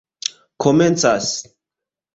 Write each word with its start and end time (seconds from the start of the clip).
komencas 0.63 1.31